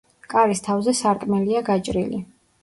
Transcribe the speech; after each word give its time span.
კარის 0.33 0.63
თავზე 0.67 0.93
სარკმელია 1.01 1.63
გაჭრილი. 1.69 2.23